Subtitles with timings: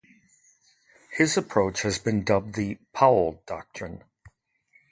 [1.15, 4.03] His approach has been dubbed the "Powell Doctrine".